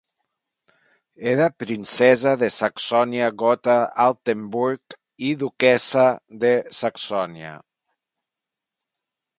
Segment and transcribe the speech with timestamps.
[1.33, 4.97] Era princesa de Saxònia-Gotha-Altenburg
[5.29, 6.09] i duquessa
[6.45, 7.55] de Saxònia.